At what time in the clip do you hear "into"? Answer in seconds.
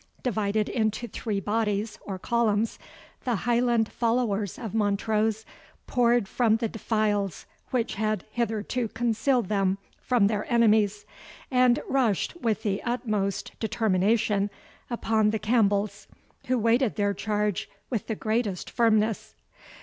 0.67-1.07